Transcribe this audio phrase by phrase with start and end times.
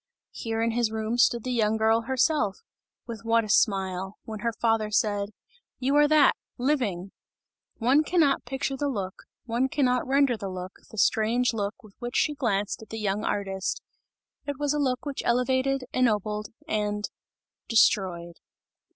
[0.31, 2.57] Here in his room stood the young girl herself
[3.05, 5.29] with what a smile when her father said:
[5.77, 7.11] "You are that, living!"
[7.77, 9.13] One cannot picture the look,
[9.45, 13.23] one cannot render the look, the strange look with which she glanced at the young
[13.23, 13.83] artist;
[14.47, 17.07] it was a look which elevated, ennobled and
[17.69, 18.37] destroyed.